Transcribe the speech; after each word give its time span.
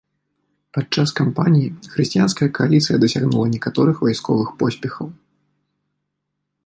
Падчас 0.75 1.11
кампаніі 1.19 1.67
хрысціянская 1.91 2.47
кааліцыя 2.59 2.97
дасягнула 3.03 3.45
некаторых 3.57 3.95
вайсковых 4.07 4.49
поспехаў. 4.63 5.07